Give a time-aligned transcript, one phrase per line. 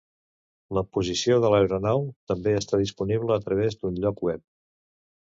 [0.75, 2.01] La posició de l'aeronau
[2.31, 4.43] també està disponible a través d'un lloc web.